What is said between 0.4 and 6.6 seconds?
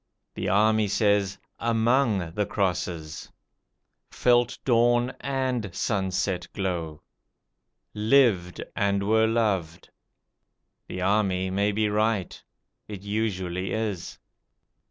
army says, "AMONG the crosses"; "felt dawn AND sunset